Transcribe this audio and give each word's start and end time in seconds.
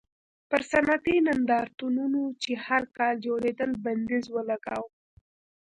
پر 0.49 0.61
صنعتي 0.71 1.15
نندارتونونو 1.27 2.21
چې 2.41 2.51
هر 2.65 2.83
کال 2.97 3.13
جوړېدل 3.25 3.71
بندیز 3.85 4.25
ولګاوه. 4.35 4.89